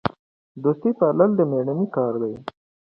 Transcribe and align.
دوستي 0.63 0.91
پالل 0.99 1.31
د 1.35 1.39
میړانې 1.51 1.85
کار 1.95 2.13
دی. 2.21 2.33